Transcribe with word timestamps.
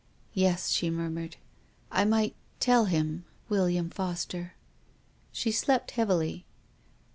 "Yes," 0.33 0.71
she 0.71 0.89
murmured." 0.89 1.37
I— 1.91 2.05
might— 2.05 2.35
tell— 2.59 2.85
him— 2.85 3.23
William 3.49 3.91
Foster." 3.91 4.53
She 5.31 5.51
slept 5.51 5.91
heavily. 5.91 6.47